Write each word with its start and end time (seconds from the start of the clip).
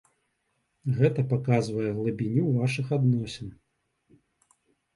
Гэта 0.99 1.25
паказвае 1.33 1.85
глыбіню 1.99 2.47
вашых 2.57 2.87
адносін. 2.99 3.55